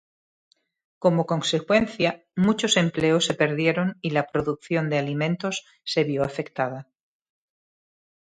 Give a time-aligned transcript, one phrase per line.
[1.03, 6.89] Como consecuencia, muchos empleos se perdieron y la producción de alimentos se vio afectada.